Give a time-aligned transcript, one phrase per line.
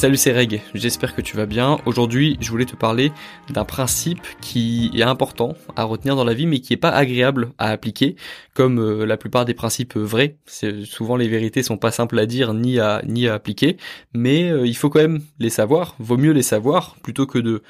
[0.00, 1.78] Salut c'est Reg, j'espère que tu vas bien.
[1.84, 3.12] Aujourd'hui je voulais te parler
[3.50, 7.52] d'un principe qui est important à retenir dans la vie mais qui est pas agréable
[7.58, 8.16] à appliquer
[8.54, 10.38] comme euh, la plupart des principes vrais.
[10.84, 13.76] Souvent les vérités sont pas simples à dire ni à, ni à appliquer
[14.14, 17.62] mais euh, il faut quand même les savoir, vaut mieux les savoir plutôt que de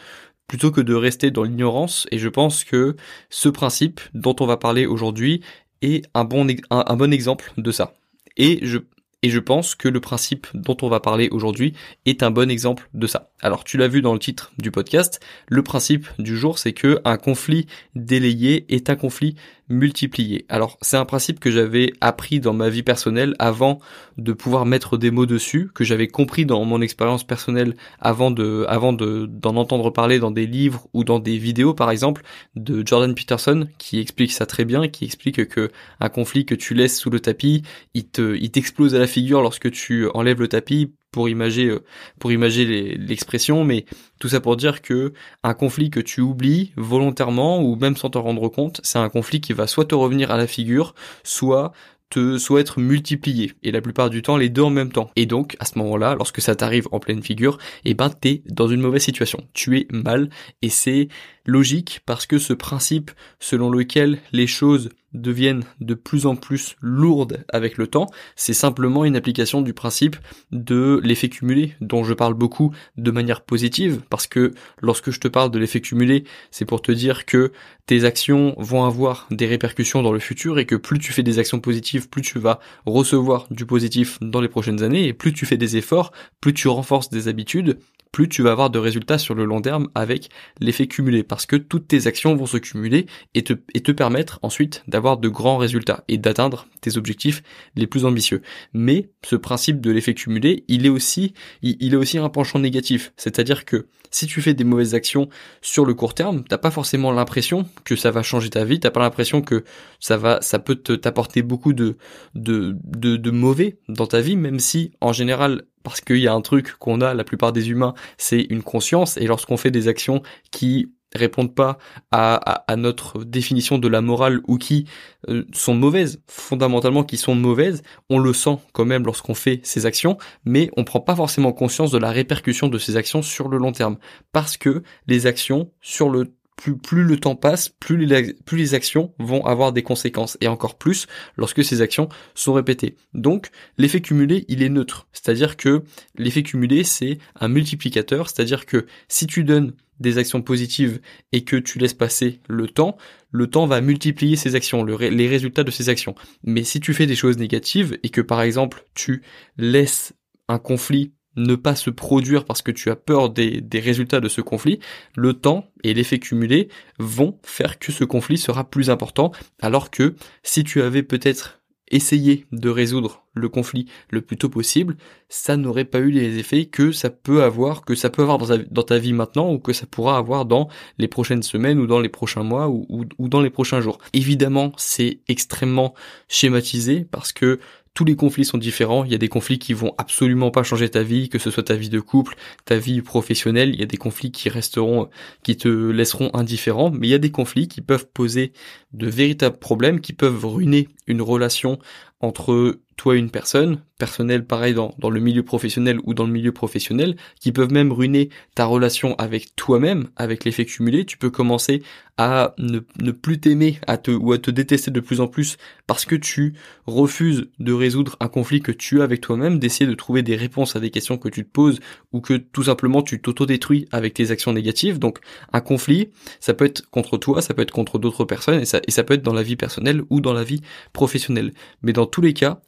[0.46, 2.94] plutôt que de rester dans l'ignorance et je pense que
[3.28, 5.40] ce principe dont on va parler aujourd'hui
[5.82, 7.92] est un bon, un bon exemple de ça.
[8.36, 8.78] Et je,
[9.22, 11.74] et je pense que le principe dont on va parler aujourd'hui
[12.06, 13.29] est un bon exemple de ça.
[13.42, 17.00] Alors tu l'as vu dans le titre du podcast, le principe du jour c'est que
[17.04, 19.36] un conflit délayé est un conflit
[19.70, 20.44] multiplié.
[20.48, 23.78] Alors c'est un principe que j'avais appris dans ma vie personnelle avant
[24.18, 28.66] de pouvoir mettre des mots dessus, que j'avais compris dans mon expérience personnelle avant de
[28.68, 32.22] avant de d'en entendre parler dans des livres ou dans des vidéos par exemple
[32.56, 36.74] de Jordan Peterson qui explique ça très bien, qui explique que un conflit que tu
[36.74, 37.62] laisses sous le tapis,
[37.94, 41.84] il te il t'explose à la figure lorsque tu enlèves le tapis pour imager euh,
[42.18, 42.64] pour imager
[42.96, 43.84] l'expression mais
[44.18, 48.22] tout ça pour dire que un conflit que tu oublies volontairement ou même sans t'en
[48.22, 50.94] rendre compte c'est un conflit qui va soit te revenir à la figure
[51.24, 51.72] soit
[52.10, 55.10] te soit être multiplié et la plupart du temps les deux en même temps.
[55.16, 58.68] Et donc à ce moment-là lorsque ça t'arrive en pleine figure eh ben t'es dans
[58.68, 59.46] une mauvaise situation.
[59.54, 60.28] Tu es mal
[60.60, 61.08] et c'est
[61.46, 67.44] logique parce que ce principe selon lequel les choses deviennent de plus en plus lourdes
[67.48, 68.06] avec le temps,
[68.36, 70.16] c'est simplement une application du principe
[70.52, 75.28] de l'effet cumulé dont je parle beaucoup de manière positive parce que lorsque je te
[75.28, 77.52] parle de l'effet cumulé, c'est pour te dire que
[77.86, 81.38] tes actions vont avoir des répercussions dans le futur et que plus tu fais des
[81.38, 85.46] actions positives, plus tu vas recevoir du positif dans les prochaines années et plus tu
[85.46, 87.78] fais des efforts, plus tu renforces des habitudes
[88.12, 90.28] plus tu vas avoir de résultats sur le long terme avec
[90.60, 94.38] l'effet cumulé, parce que toutes tes actions vont se cumuler et te, et te permettre
[94.42, 97.42] ensuite d'avoir de grands résultats et d'atteindre tes objectifs
[97.76, 98.42] les plus ambitieux.
[98.72, 103.12] Mais ce principe de l'effet cumulé, il est aussi, il, est aussi un penchant négatif,
[103.16, 105.28] c'est-à-dire que si tu fais des mauvaises actions
[105.62, 108.90] sur le court terme, t'as pas forcément l'impression que ça va changer ta vie, t'as
[108.90, 109.64] pas l'impression que
[110.00, 111.96] ça va, ça peut t'apporter beaucoup de,
[112.34, 116.34] de, de, de mauvais dans ta vie, même si en général parce qu'il y a
[116.34, 119.88] un truc qu'on a la plupart des humains, c'est une conscience, et lorsqu'on fait des
[119.88, 121.78] actions qui répondent pas
[122.12, 124.86] à, notre définition de la morale ou qui
[125.28, 129.86] euh, sont mauvaises, fondamentalement qui sont mauvaises, on le sent quand même lorsqu'on fait ces
[129.86, 133.58] actions, mais on prend pas forcément conscience de la répercussion de ces actions sur le
[133.58, 133.98] long terme,
[134.32, 139.72] parce que les actions sur le plus, le temps passe, plus les, actions vont avoir
[139.72, 141.06] des conséquences, et encore plus
[141.36, 142.96] lorsque ces actions sont répétées.
[143.14, 145.82] Donc l'effet cumulé, il est neutre, c'est-à-dire que
[146.16, 151.00] l'effet cumulé, c'est un multiplicateur, c'est-à-dire que si tu donnes des actions positives
[151.32, 152.96] et que tu laisses passer le temps,
[153.30, 156.14] le temps va multiplier ces actions, les résultats de ces actions.
[156.42, 159.22] Mais si tu fais des choses négatives et que par exemple tu
[159.58, 160.14] laisses
[160.48, 164.40] un conflit ne pas se produire parce que tu as peur des, résultats de ce
[164.40, 164.80] conflit,
[165.16, 166.68] le temps et l'effet cumulé
[166.98, 171.60] vont faire que ce conflit sera plus important, alors que si tu avais peut-être
[171.92, 174.96] essayé de résoudre le conflit le plus tôt possible,
[175.28, 178.82] ça n'aurait pas eu les effets que ça peut avoir, que ça peut avoir dans
[178.82, 180.68] ta, vie maintenant ou que ça pourra avoir dans
[180.98, 183.98] les prochaines semaines ou dans les prochains mois ou dans les prochains jours.
[184.12, 185.94] Évidemment, c'est extrêmement
[186.28, 187.58] schématisé parce que
[187.94, 189.04] tous les conflits sont différents.
[189.04, 191.64] Il y a des conflits qui vont absolument pas changer ta vie, que ce soit
[191.64, 193.74] ta vie de couple, ta vie professionnelle.
[193.74, 195.10] Il y a des conflits qui resteront,
[195.42, 196.90] qui te laisseront indifférent.
[196.90, 198.52] Mais il y a des conflits qui peuvent poser
[198.92, 201.78] de véritables problèmes, qui peuvent ruiner une relation
[202.20, 206.52] entre toi une personne, personnelle pareil dans, dans le milieu professionnel ou dans le milieu
[206.52, 211.06] professionnel, qui peuvent même ruiner ta relation avec toi-même, avec l'effet cumulé.
[211.06, 211.82] Tu peux commencer
[212.18, 215.56] à ne, ne plus t'aimer à te, ou à te détester de plus en plus
[215.86, 216.52] parce que tu
[216.86, 220.76] refuses de résoudre un conflit que tu as avec toi-même, d'essayer de trouver des réponses
[220.76, 221.80] à des questions que tu te poses
[222.12, 224.98] ou que tout simplement tu t'auto-détruis avec tes actions négatives.
[224.98, 225.20] Donc
[225.54, 228.82] un conflit, ça peut être contre toi, ça peut être contre d'autres personnes et ça,
[228.86, 230.60] et ça peut être dans la vie personnelle ou dans la vie
[230.92, 231.54] professionnelle.
[231.80, 232.60] Mais dans tous les cas,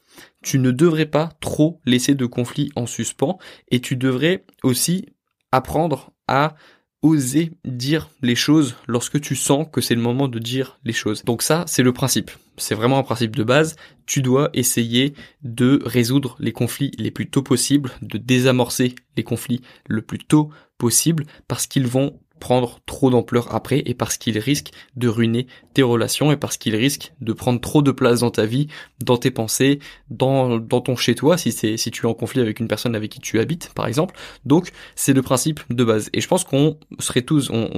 [0.42, 3.38] tu ne devrais pas trop laisser de conflit en suspens
[3.70, 5.06] et tu devrais aussi
[5.52, 6.54] apprendre à
[7.02, 11.24] oser dire les choses lorsque tu sens que c'est le moment de dire les choses.
[11.24, 12.30] Donc ça, c'est le principe.
[12.56, 13.76] C'est vraiment un principe de base.
[14.06, 19.62] Tu dois essayer de résoudre les conflits les plus tôt possible, de désamorcer les conflits
[19.88, 24.72] le plus tôt possible parce qu'ils vont prendre trop d'ampleur après et parce qu'il risque
[24.96, 28.46] de ruiner tes relations et parce qu'il risque de prendre trop de place dans ta
[28.46, 28.66] vie,
[29.00, 29.78] dans tes pensées,
[30.10, 32.96] dans, dans ton chez toi si c'est si tu es en conflit avec une personne
[32.96, 34.16] avec qui tu habites par exemple.
[34.44, 37.70] Donc c'est le principe de base et je pense qu'on serait tous on,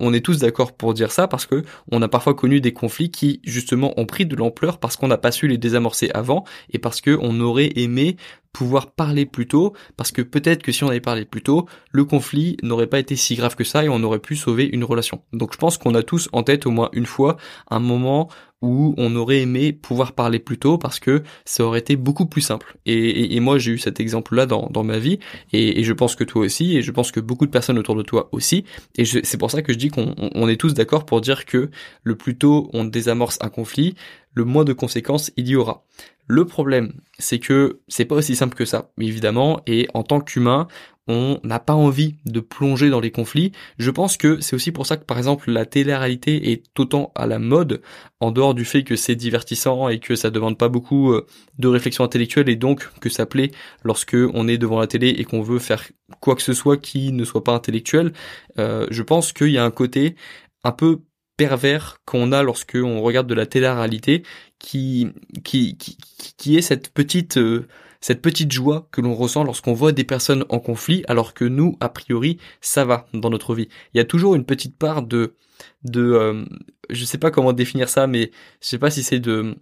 [0.00, 1.62] on est tous d'accord pour dire ça parce que
[1.92, 5.18] on a parfois connu des conflits qui justement ont pris de l'ampleur parce qu'on n'a
[5.18, 8.16] pas su les désamorcer avant et parce que on aurait aimé
[8.58, 12.04] pouvoir parler plus tôt, parce que peut-être que si on avait parlé plus tôt, le
[12.04, 15.22] conflit n'aurait pas été si grave que ça et on aurait pu sauver une relation.
[15.32, 17.36] Donc je pense qu'on a tous en tête au moins une fois
[17.70, 18.28] un moment
[18.60, 22.40] où on aurait aimé pouvoir parler plus tôt parce que ça aurait été beaucoup plus
[22.40, 22.76] simple.
[22.84, 25.20] Et, moi j'ai eu cet exemple-là dans, ma vie
[25.52, 28.02] et, je pense que toi aussi et je pense que beaucoup de personnes autour de
[28.02, 28.64] toi aussi.
[28.96, 31.70] Et c'est pour ça que je dis qu'on est tous d'accord pour dire que
[32.02, 33.94] le plus tôt on désamorce un conflit,
[34.34, 35.84] le moins de conséquences il y aura.
[36.28, 40.68] Le problème, c'est que c'est pas aussi simple que ça, évidemment, et en tant qu'humain,
[41.08, 43.52] on n'a pas envie de plonger dans les conflits.
[43.78, 47.26] Je pense que c'est aussi pour ça que par exemple la télé-réalité est autant à
[47.26, 47.80] la mode,
[48.20, 51.26] en dehors du fait que c'est divertissant et que ça demande pas beaucoup euh,
[51.58, 53.50] de réflexion intellectuelle et donc que ça plaît
[53.82, 55.88] lorsque on est devant la télé et qu'on veut faire
[56.20, 58.12] quoi que ce soit qui ne soit pas intellectuel.
[58.58, 60.14] Euh, je pense qu'il y a un côté
[60.62, 61.00] un peu
[61.38, 64.24] pervers qu'on a lorsque on regarde de la télé-réalité
[64.58, 65.08] qui,
[65.44, 65.96] qui, qui,
[66.36, 67.66] qui est cette petite, euh,
[68.00, 71.76] cette petite joie que l'on ressent lorsqu'on voit des personnes en conflit alors que nous,
[71.80, 73.68] a priori, ça va dans notre vie.
[73.94, 75.36] Il y a toujours une petite part de,
[75.84, 76.44] de, euh,
[76.90, 79.56] je sais pas comment définir ça, mais je sais pas si c'est de,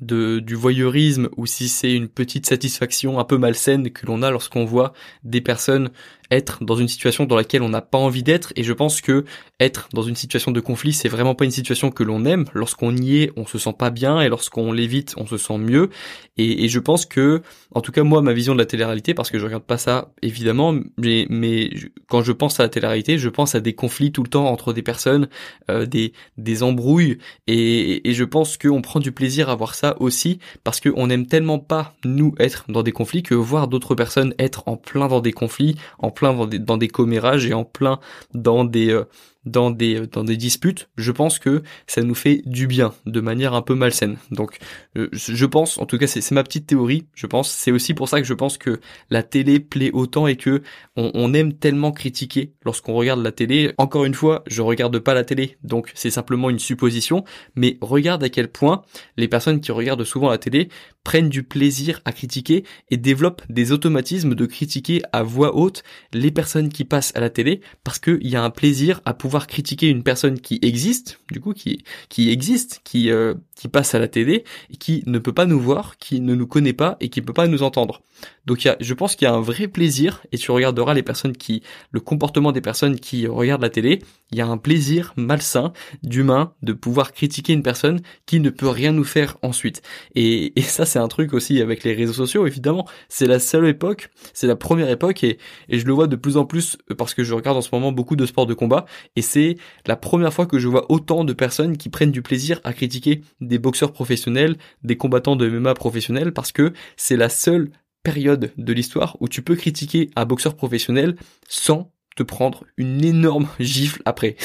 [0.00, 4.30] de, du voyeurisme ou si c'est une petite satisfaction un peu malsaine que l'on a
[4.30, 4.92] lorsqu'on voit
[5.22, 5.90] des personnes
[6.30, 8.52] être dans une situation dans laquelle on n'a pas envie d'être.
[8.56, 9.24] Et je pense que
[9.60, 12.44] être dans une situation de conflit c'est vraiment pas une situation que l'on aime.
[12.54, 15.90] Lorsqu'on y est on se sent pas bien et lorsqu'on l'évite on se sent mieux.
[16.36, 17.42] Et, je pense que
[17.74, 20.12] en tout cas moi ma vision de la télé-réalité parce que je regarde pas ça
[20.22, 21.70] évidemment mais, mais
[22.08, 24.72] quand je pense à la télé-réalité je pense à des conflits tout le temps entre
[24.72, 25.28] des personnes
[25.70, 27.18] euh, des, des embrouilles.
[27.46, 31.26] Et, et je pense qu'on prend du plaisir à voir ça aussi parce qu'on aime
[31.26, 35.20] tellement pas nous être dans des conflits que voir d'autres personnes être en plein dans
[35.20, 37.98] des conflits en plein dans des, dans des commérages et en plein
[38.32, 39.04] dans des euh,
[39.44, 43.54] dans des dans des disputes, je pense que ça nous fait du bien de manière
[43.54, 44.16] un peu malsaine.
[44.30, 44.58] Donc
[44.96, 48.08] euh, je pense, en tout cas c'est ma petite théorie, je pense, c'est aussi pour
[48.08, 48.80] ça que je pense que
[49.10, 50.62] la télé plaît autant et que
[50.96, 53.72] on, on aime tellement critiquer lorsqu'on regarde la télé.
[53.78, 57.24] Encore une fois, je regarde pas la télé, donc c'est simplement une supposition,
[57.54, 58.82] mais regarde à quel point
[59.16, 60.68] les personnes qui regardent souvent la télé
[61.04, 65.82] prennent du plaisir à critiquer et développent des automatismes de critiquer à voix haute
[66.12, 69.33] les personnes qui passent à la télé parce qu'il y a un plaisir à pouvoir
[69.40, 73.98] critiquer une personne qui existe, du coup qui qui existe, qui euh, qui passe à
[73.98, 77.08] la télé et qui ne peut pas nous voir, qui ne nous connaît pas et
[77.08, 78.02] qui peut pas nous entendre.
[78.46, 81.02] Donc y a, je pense qu'il y a un vrai plaisir et tu regarderas les
[81.02, 84.00] personnes qui, le comportement des personnes qui regardent la télé,
[84.30, 85.72] il y a un plaisir malsain
[86.02, 89.82] d'humain de pouvoir critiquer une personne qui ne peut rien nous faire ensuite.
[90.14, 92.86] Et, et ça c'est un truc aussi avec les réseaux sociaux évidemment.
[93.08, 95.38] C'est la seule époque, c'est la première époque et,
[95.68, 97.92] et je le vois de plus en plus parce que je regarde en ce moment
[97.92, 98.84] beaucoup de sports de combat
[99.16, 99.56] et c'est
[99.86, 103.22] la première fois que je vois autant de personnes qui prennent du plaisir à critiquer
[103.40, 107.70] des boxeurs professionnels, des combattants de MMA professionnels, parce que c'est la seule
[108.04, 111.16] période de l'histoire où tu peux critiquer un boxeur professionnel
[111.48, 114.36] sans te prendre une énorme gifle après.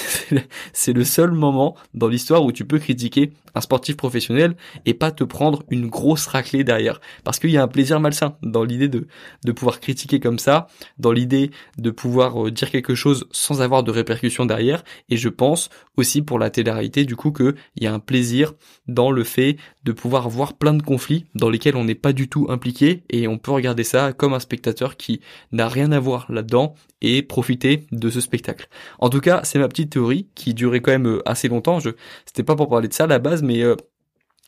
[0.74, 4.56] C'est le seul moment dans l'histoire où tu peux critiquer un sportif professionnel
[4.86, 7.01] et pas te prendre une grosse raclée derrière.
[7.24, 9.07] Parce qu'il y a un plaisir malsain dans l'idée de,
[9.44, 10.68] de pouvoir critiquer comme ça,
[10.98, 14.83] dans l'idée de pouvoir euh, dire quelque chose sans avoir de répercussions derrière.
[15.10, 18.54] Et je pense aussi pour la télé-réalité du coup qu'il y a un plaisir
[18.88, 22.30] dans le fait de pouvoir voir plein de conflits dans lesquels on n'est pas du
[22.30, 25.21] tout impliqué et on peut regarder ça comme un spectateur qui
[25.52, 27.58] n'a rien à voir là-dedans et profiter
[27.92, 28.68] de ce spectacle.
[28.99, 31.80] En tout cas, c'est ma petite théorie qui durait quand même euh, assez longtemps.
[31.80, 31.92] Je,
[32.25, 33.75] c'était pas pour parler de ça à la base, mais euh,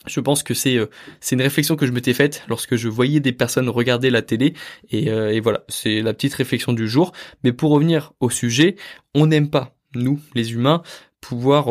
[0.08, 0.88] je pense que c'est euh,
[1.20, 4.54] c'est une réflexion que je m'étais faite lorsque je voyais des personnes regarder la télé
[4.90, 7.12] et, voilà, c'est la petite réflexion du jour.
[7.44, 8.76] Mais pour revenir au sujet,
[9.14, 10.82] on n'aime pas nous, les humains,
[11.20, 11.66] pouvoir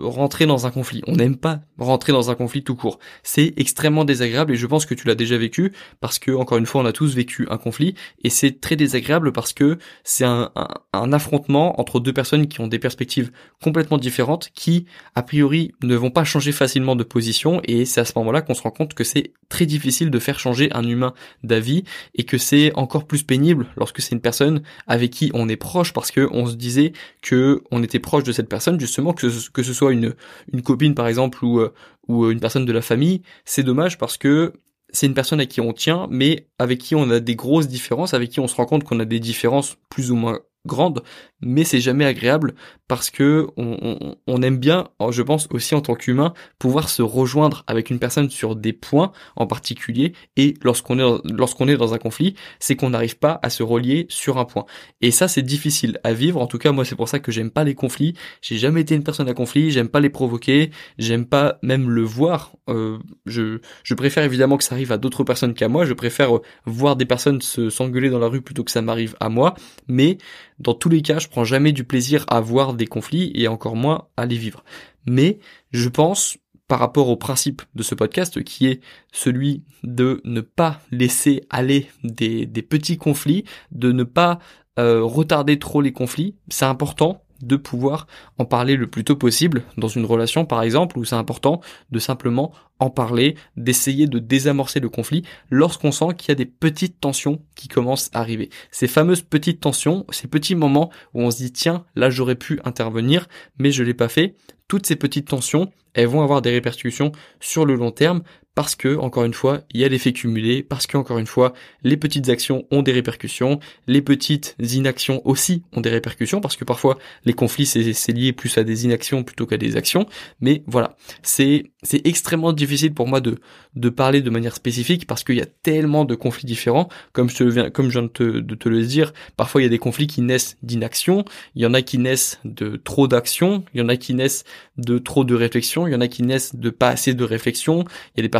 [0.00, 1.02] rentrer dans un conflit.
[1.06, 2.98] On n'aime pas rentrer dans un conflit tout court.
[3.22, 6.66] C'est extrêmement désagréable et je pense que tu l'as déjà vécu parce que encore une
[6.66, 10.50] fois on a tous vécu un conflit et c'est très désagréable parce que c'est un,
[10.92, 13.30] affrontement entre deux personnes qui ont des perspectives
[13.62, 18.04] complètement différentes qui a priori ne vont pas changer facilement de position et c'est à
[18.04, 21.12] ce moment-là qu'on se rend compte que c'est très difficile de faire changer un humain
[21.42, 21.84] d'avis
[22.14, 25.92] et que c'est encore plus pénible lorsque c'est une personne avec qui on est proche
[25.92, 29.50] parce que on se disait que on était proche de cette personne justement que ce,
[29.50, 30.14] que ce soit une
[30.52, 31.71] une copine par exemple ou euh,
[32.08, 34.52] ou une personne de la famille, c'est dommage parce que
[34.90, 38.14] c'est une personne à qui on tient, mais avec qui on a des grosses différences,
[38.14, 41.02] avec qui on se rend compte qu'on a des différences plus ou moins grande,
[41.40, 42.54] mais c'est jamais agréable
[42.88, 47.64] parce que on, on, aime bien, je pense aussi en tant qu'humain, pouvoir se rejoindre
[47.66, 50.12] avec une personne sur des points en particulier.
[50.36, 54.06] Et lorsqu'on est lorsqu'on est dans un conflit, c'est qu'on n'arrive pas à se relier
[54.10, 54.66] sur un point.
[55.00, 56.40] Et ça, c'est difficile à vivre.
[56.40, 58.14] En tout cas, moi, c'est pour ça que j'aime pas les conflits.
[58.42, 59.70] J'ai jamais été une personne à conflit.
[59.70, 60.70] J'aime pas les provoquer.
[60.98, 62.52] J'aime pas même le voir.
[62.68, 65.86] Euh, je je préfère évidemment que ça arrive à d'autres personnes qu'à moi.
[65.86, 66.30] Je préfère
[66.66, 69.54] voir des personnes se s'engueuler dans la rue plutôt que ça m'arrive à moi.
[69.88, 70.18] Mais
[70.62, 73.76] dans tous les cas, je prends jamais du plaisir à voir des conflits et encore
[73.76, 74.64] moins à les vivre.
[75.06, 75.38] Mais
[75.72, 76.38] je pense
[76.68, 78.80] par rapport au principe de ce podcast qui est
[79.12, 84.38] celui de ne pas laisser aller des, petits conflits, de ne pas
[84.78, 88.06] euh, retarder trop les conflits, c'est important de pouvoir
[88.38, 91.98] en parler le plus tôt possible dans une relation par exemple où c'est important de
[91.98, 96.98] simplement en parler, d'essayer de désamorcer le conflit lorsqu'on sent qu'il y a des petites
[96.98, 98.50] tensions qui commencent à arriver.
[98.70, 102.60] Ces fameuses petites tensions, ces petits moments où on se dit tiens, là j'aurais pu
[102.64, 104.36] intervenir mais je l'ai pas fait,
[104.68, 108.22] toutes ces petites tensions, elles vont avoir des répercussions sur le long terme
[108.54, 111.54] parce que, encore une fois, il y a l'effet cumulé, parce que, encore une fois,
[111.82, 116.64] les petites actions ont des répercussions, les petites inactions aussi ont des répercussions, parce que
[116.64, 120.06] parfois, les conflits, c'est lié plus à des inactions plutôt qu'à des actions,
[120.40, 121.64] mais voilà, c'est
[122.04, 123.38] extrêmement difficile pour moi de,
[123.74, 127.36] de parler de manière spécifique, parce qu'il y a tellement de conflits différents, comme je,
[127.36, 129.70] te viens, comme je viens de te, de te le dire, parfois il y a
[129.70, 133.80] des conflits qui naissent d'inaction, il y en a qui naissent de trop d'action, il
[133.80, 134.44] y en a qui naissent
[134.76, 137.84] de trop de réflexion, il y en a qui naissent de pas assez de réflexion,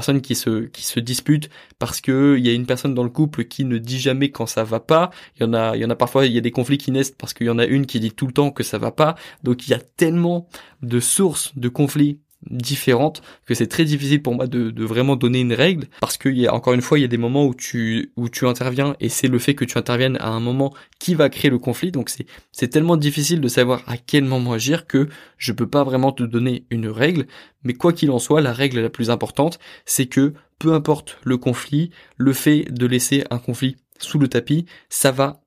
[0.02, 3.08] personnes qui se qui se disputent parce que il y a une personne dans le
[3.08, 5.10] couple qui ne dit jamais quand ça va pas.
[5.36, 6.90] Il y en a il y en a parfois il y a des conflits qui
[6.90, 8.90] naissent parce qu'il y en a une qui dit tout le temps que ça va
[8.90, 9.14] pas.
[9.44, 10.48] Donc il y a tellement
[10.82, 12.18] de sources de conflits
[12.50, 16.38] différentes que c'est très difficile pour moi de, de vraiment donner une règle parce qu'il
[16.38, 18.96] y a encore une fois il y a des moments où tu où tu interviens
[19.00, 21.92] et c'est le fait que tu interviennes à un moment qui va créer le conflit.
[21.92, 25.08] Donc c'est c'est tellement difficile de savoir à quel moment agir que
[25.38, 27.26] je peux pas vraiment te donner une règle.
[27.64, 31.36] Mais quoi qu'il en soit la règle la plus importante c'est que peu importe le
[31.36, 35.42] conflit le fait de laisser un conflit sous le tapis ça va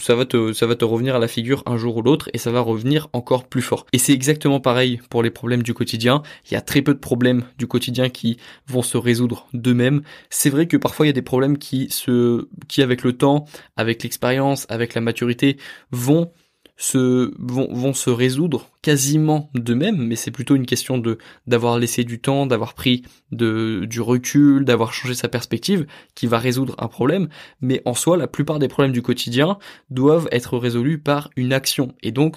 [0.00, 2.38] ça va te, ça va te revenir à la figure un jour ou l'autre et
[2.38, 3.86] ça va revenir encore plus fort.
[3.92, 6.22] Et c'est exactement pareil pour les problèmes du quotidien.
[6.50, 10.02] Il y a très peu de problèmes du quotidien qui vont se résoudre d'eux-mêmes.
[10.30, 13.46] C'est vrai que parfois il y a des problèmes qui se, qui avec le temps,
[13.76, 15.56] avec l'expérience, avec la maturité
[15.90, 16.30] vont
[16.76, 22.04] se vont, vont se résoudre quasiment d'eux-mêmes, mais c'est plutôt une question de d'avoir laissé
[22.04, 23.02] du temps, d'avoir pris
[23.32, 27.28] de du recul, d'avoir changé sa perspective qui va résoudre un problème.
[27.60, 29.58] Mais en soi, la plupart des problèmes du quotidien
[29.90, 31.94] doivent être résolus par une action.
[32.02, 32.36] Et donc,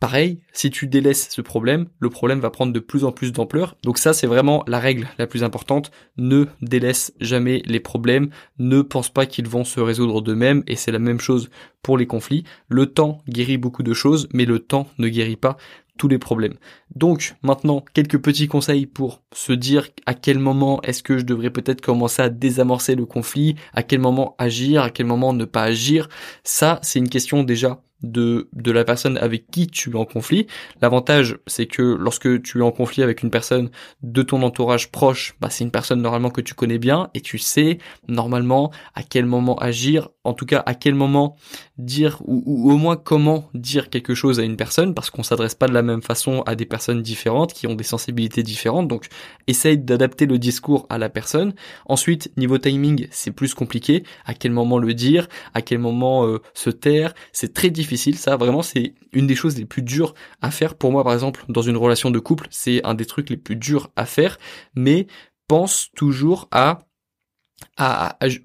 [0.00, 3.76] Pareil, si tu délaisses ce problème, le problème va prendre de plus en plus d'ampleur.
[3.82, 5.90] Donc ça, c'est vraiment la règle la plus importante.
[6.16, 8.30] Ne délaisse jamais les problèmes.
[8.58, 10.62] Ne pense pas qu'ils vont se résoudre d'eux-mêmes.
[10.66, 11.50] Et c'est la même chose
[11.82, 12.44] pour les conflits.
[12.68, 15.58] Le temps guérit beaucoup de choses, mais le temps ne guérit pas
[15.98, 16.54] tous les problèmes.
[16.96, 21.50] Donc maintenant, quelques petits conseils pour se dire à quel moment est-ce que je devrais
[21.50, 25.64] peut-être commencer à désamorcer le conflit, à quel moment agir, à quel moment ne pas
[25.64, 26.08] agir.
[26.42, 30.46] Ça, c'est une question déjà de, de la personne avec qui tu es en conflit.
[30.80, 33.70] L'avantage, c'est que lorsque tu es en conflit avec une personne
[34.02, 37.38] de ton entourage proche, bah, c'est une personne normalement que tu connais bien et tu
[37.38, 37.78] sais
[38.08, 41.36] normalement à quel moment agir, en tout cas à quel moment
[41.78, 45.68] dire ou, au moins comment dire quelque chose à une personne parce qu'on s'adresse pas
[45.68, 48.88] de la même façon à des personnes différentes qui ont des sensibilités différentes.
[48.88, 49.06] Donc
[49.46, 51.54] essaye d'adapter le discours à la personne.
[51.86, 54.04] Ensuite, niveau timing, c'est plus compliqué.
[54.24, 58.36] À quel moment le dire, à quel moment euh, se taire, c'est très difficile ça,
[58.36, 60.74] vraiment, c'est une des choses les plus dures à faire.
[60.74, 63.56] Pour moi, par exemple, dans une relation de couple, c'est un des trucs les plus
[63.56, 64.38] durs à faire.
[64.74, 65.06] Mais
[65.48, 66.80] pense toujours à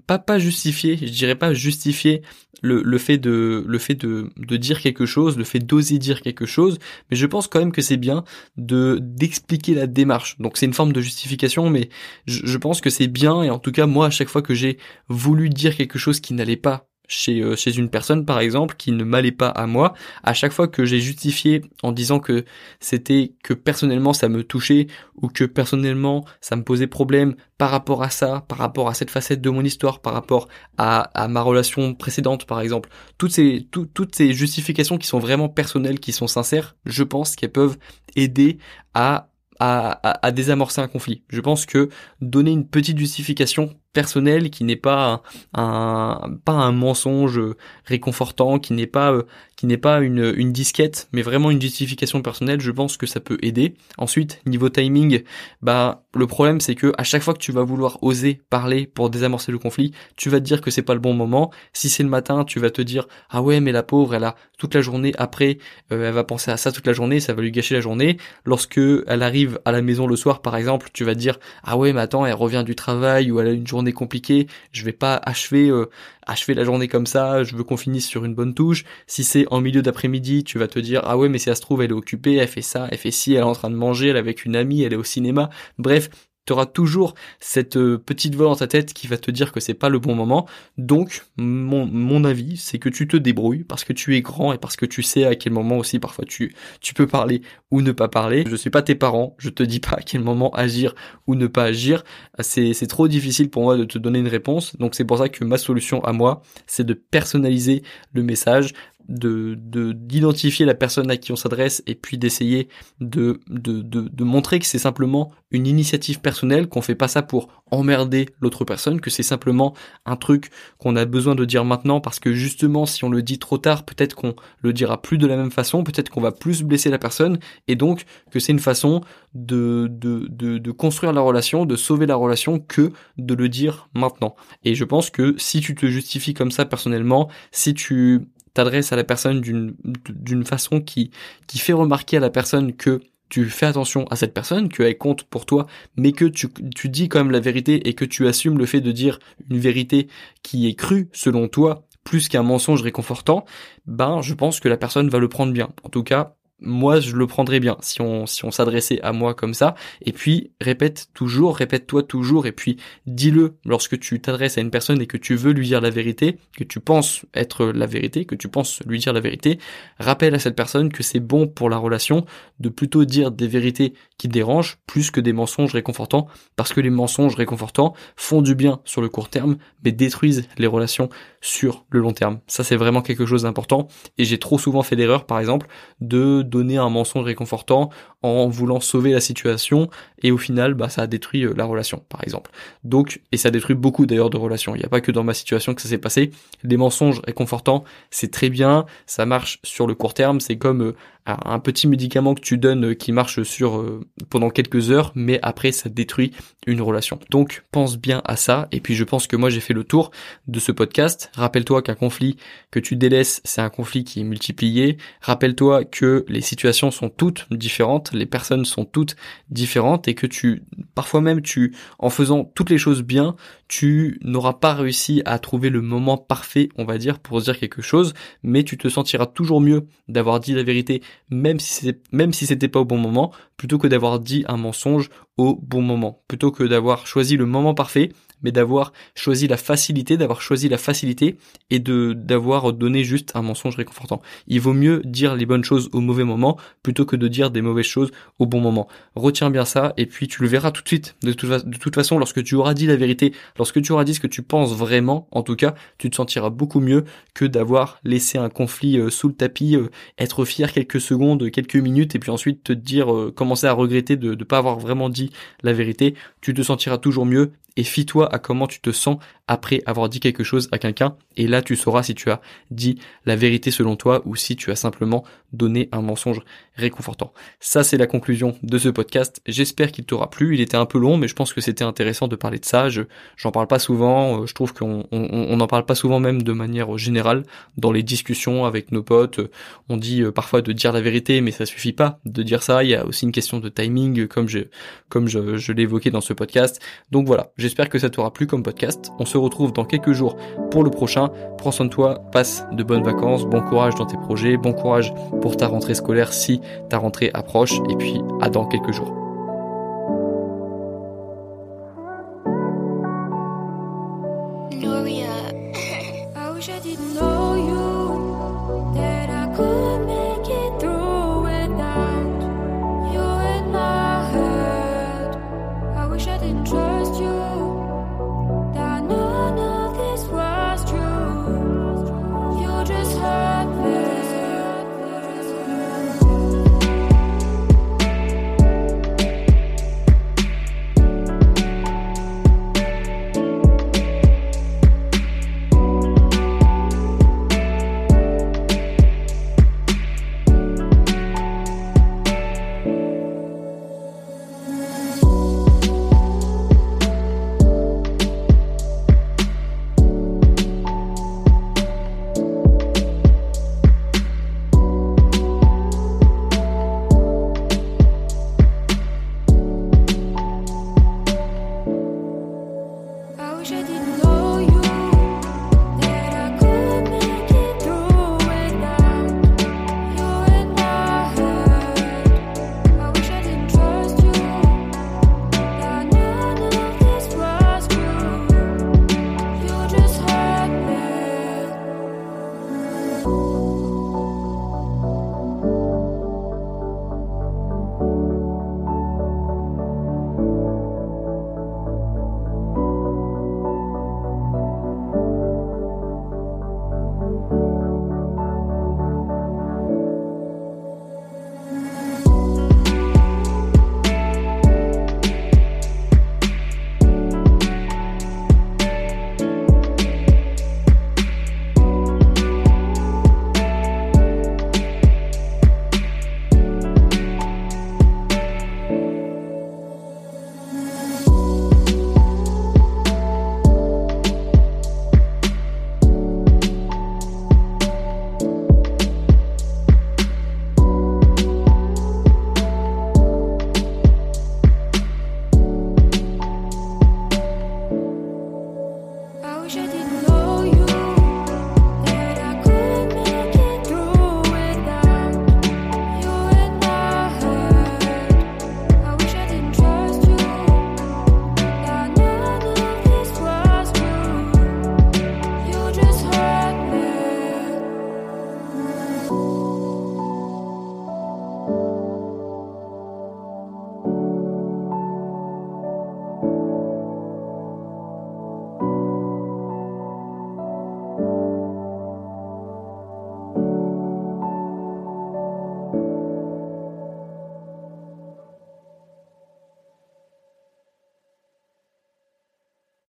[0.06, 2.22] pas pas justifier, je dirais pas justifier
[2.62, 6.78] le, fait de le fait de, dire quelque chose, le fait d'oser dire quelque chose,
[7.10, 8.24] mais je pense quand même que c'est bien
[8.56, 10.38] de d'expliquer la démarche.
[10.38, 11.90] Donc c'est une forme de justification, mais
[12.26, 14.78] je pense que c'est bien et en tout cas moi à chaque fois que j'ai
[15.08, 18.92] voulu dire quelque chose qui n'allait pas chez, euh, chez une personne par exemple qui
[18.92, 22.44] ne m'allait pas à moi, à chaque fois que j'ai justifié en disant que
[22.80, 24.86] c'était que personnellement ça me touchait
[25.16, 29.10] ou que personnellement ça me posait problème par rapport à ça, par rapport à cette
[29.10, 30.48] facette de mon histoire, par rapport
[30.78, 35.48] à, à ma relation précédente par exemple, toutes ces, toutes ces justifications qui sont vraiment
[35.48, 37.78] personnelles, qui sont sincères, je pense qu'elles peuvent
[38.14, 38.58] aider
[38.94, 41.22] à à, à, désamorcer un conflit.
[41.28, 41.88] Je pense que
[42.20, 45.22] donner une petite justification personnel, qui n'est pas
[45.54, 47.40] un, pas un mensonge
[47.86, 49.22] réconfortant, qui n'est pas
[49.56, 53.20] qui n'est pas une, une disquette, mais vraiment une justification personnelle, je pense que ça
[53.20, 53.74] peut aider.
[53.96, 55.22] Ensuite, niveau timing,
[55.62, 59.08] bah le problème c'est que à chaque fois que tu vas vouloir oser parler pour
[59.08, 61.50] désamorcer le conflit, tu vas te dire que c'est pas le bon moment.
[61.72, 64.36] Si c'est le matin, tu vas te dire ah ouais mais la pauvre elle a
[64.58, 65.56] toute la journée après,
[65.90, 68.18] euh, elle va penser à ça toute la journée, ça va lui gâcher la journée.
[68.44, 71.78] Lorsque elle arrive à la maison le soir par exemple, tu vas te dire ah
[71.78, 74.92] ouais mais attends elle revient du travail ou elle a une journée compliquée, je vais
[74.92, 75.86] pas achever euh,
[76.26, 78.84] achever la journée comme ça, je veux qu'on finisse sur une bonne touche.
[79.06, 81.60] Si c'est en milieu d'après-midi, tu vas te dire ah ouais mais si ça se
[81.60, 83.76] trouve elle est occupée, elle fait ça, elle fait ci, elle est en train de
[83.76, 85.50] manger, elle est avec une amie, elle est au cinéma.
[85.78, 86.10] Bref,
[86.46, 89.60] tu auras toujours cette euh, petite voix dans ta tête qui va te dire que
[89.60, 90.46] c'est pas le bon moment.
[90.78, 94.58] Donc, mon, mon avis, c'est que tu te débrouilles parce que tu es grand et
[94.58, 97.92] parce que tu sais à quel moment aussi parfois tu, tu peux parler ou ne
[97.92, 98.44] pas parler.
[98.48, 100.94] Je suis pas tes parents, je te dis pas à quel moment agir
[101.26, 102.04] ou ne pas agir.
[102.40, 104.76] C'est, c'est trop difficile pour moi de te donner une réponse.
[104.76, 108.72] Donc c'est pour ça que ma solution à moi, c'est de personnaliser le message,
[109.08, 109.54] de
[109.92, 112.68] d'identifier la personne à qui on s'adresse et puis d'essayer
[113.00, 117.22] de, de, de, de montrer que c'est simplement une initiative personnelle, qu'on fait pas ça
[117.22, 122.00] pour emmerder l'autre personne, que c'est simplement un truc qu'on a besoin de dire maintenant
[122.00, 125.26] parce que justement si on le dit trop tard, peut-être qu'on le dira plus de
[125.26, 128.58] la même façon, peut-être qu'on va plus blesser la personne et donc que c'est une
[128.58, 129.02] façon
[129.34, 133.88] de, de, de, de construire la relation, de sauver la relation que de le dire
[133.94, 134.34] maintenant.
[134.64, 138.96] Et je pense que si tu te justifies comme ça personnellement, si tu t'adresses à
[138.96, 141.10] la personne d'une façon qui
[141.46, 145.24] qui fait remarquer à la personne que tu fais attention à cette personne, qu'elle compte
[145.24, 148.58] pour toi, mais que tu, tu dis quand même la vérité et que tu assumes
[148.58, 149.18] le fait de dire
[149.50, 150.08] une vérité
[150.42, 153.44] qui est crue selon toi, plus qu'un mensonge réconfortant,
[153.86, 155.70] ben je pense que la personne va le prendre bien.
[155.82, 159.34] En tout cas, moi je le prendrais bien si on si on s'adressait à moi
[159.34, 159.74] comme ça.
[160.02, 165.00] Et puis répète toujours répète-toi toujours et puis dis-le lorsque tu t'adresses à une personne
[165.00, 168.34] et que tu veux lui dire la vérité que tu penses être la vérité que
[168.34, 169.58] tu penses lui dire la vérité
[169.98, 172.24] rappelle à cette personne que c'est bon pour la relation
[172.60, 176.90] de plutôt dire des vérités qui dérangent plus que des mensonges réconfortants parce que les
[176.90, 181.10] mensonges réconfortants font du bien sur le court terme mais détruisent les relations
[181.42, 182.40] sur le long terme.
[182.46, 185.66] Ça c'est vraiment quelque chose d'important et j'ai trop souvent fait l'erreur par exemple
[186.00, 187.90] de donner un mensonge réconfortant
[188.22, 189.88] en voulant sauver la situation
[190.22, 192.50] et au final bah ça a détruit euh, la relation par exemple.
[192.84, 194.74] Donc et ça détruit beaucoup d'ailleurs de relations.
[194.74, 196.30] Il n'y a pas que dans ma situation que ça s'est passé.
[196.64, 200.94] Des mensonges réconfortants, c'est très bien, ça marche sur le court terme, c'est comme
[201.28, 203.84] euh, un petit médicament que tu donnes euh, qui marche sur
[204.30, 206.32] pendant quelques heures mais après ça détruit
[206.66, 207.18] une relation.
[207.30, 210.10] Donc pense bien à ça et puis je pense que moi j'ai fait le tour
[210.46, 211.30] de ce podcast.
[211.34, 212.36] Rappelle-toi qu'un conflit
[212.70, 214.98] que tu délaisses, c'est un conflit qui est multiplié.
[215.20, 219.16] Rappelle-toi que les situations sont toutes différentes, les personnes sont toutes
[219.50, 220.62] différentes et que tu,
[220.94, 223.36] parfois même tu, en faisant toutes les choses bien,
[223.68, 227.82] tu n'auras pas réussi à trouver le moment parfait, on va dire, pour dire quelque
[227.82, 232.80] chose, mais tu te sentiras toujours mieux d'avoir dit la vérité, même si c'était pas
[232.80, 237.06] au bon moment, plutôt que d'avoir dit un mensonge au bon moment, plutôt que d'avoir
[237.06, 238.10] choisi le moment parfait
[238.42, 241.36] mais d'avoir choisi la facilité, d'avoir choisi la facilité
[241.70, 244.20] et de d'avoir donné juste un mensonge réconfortant.
[244.46, 247.62] Il vaut mieux dire les bonnes choses au mauvais moment plutôt que de dire des
[247.62, 248.88] mauvaises choses au bon moment.
[249.14, 251.16] Retiens bien ça et puis tu le verras tout de suite.
[251.22, 254.26] De toute, façon, lorsque tu auras dit la vérité, lorsque tu auras dit ce que
[254.26, 258.48] tu penses vraiment, en tout cas, tu te sentiras beaucoup mieux que d'avoir laissé un
[258.48, 262.64] conflit euh, sous le tapis, euh, être fier quelques secondes, quelques minutes et puis ensuite
[262.64, 265.30] te dire, euh, commencer à regretter de ne pas avoir vraiment dit
[265.62, 266.14] la vérité.
[266.40, 270.18] Tu te sentiras toujours mieux et fie-toi à comment tu te sens après avoir dit
[270.18, 272.40] quelque chose à quelqu'un et là tu sauras si tu as
[272.72, 276.40] dit la vérité selon toi ou si tu as simplement donné un mensonge
[276.74, 277.32] réconfortant.
[277.60, 279.40] Ça c'est la conclusion de ce podcast.
[279.46, 280.54] J'espère qu'il t'aura plu.
[280.54, 282.88] Il était un peu long mais je pense que c'était intéressant de parler de ça.
[282.88, 283.02] Je
[283.36, 286.52] j'en parle pas souvent, euh, je trouve qu'on on n'en parle pas souvent même de
[286.52, 287.44] manière générale
[287.76, 289.40] dans les discussions avec nos potes.
[289.88, 292.82] On dit euh, parfois de dire la vérité mais ça suffit pas de dire ça,
[292.82, 294.60] il y a aussi une question de timing comme je
[295.08, 296.80] comme je, je évoqué dans ce podcast.
[297.10, 299.10] Donc voilà, j'espère que ça t'aura plu comme podcast.
[299.18, 300.36] On se retrouve dans quelques jours
[300.70, 301.30] pour le prochain.
[301.58, 305.12] Prends soin de toi, passe de bonnes vacances, bon courage dans tes projets, bon courage
[305.42, 309.25] pour ta rentrée scolaire si ta rentrée approche, et puis à dans quelques jours.